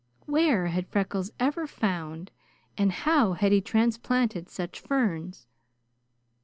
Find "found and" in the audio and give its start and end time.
1.67-2.91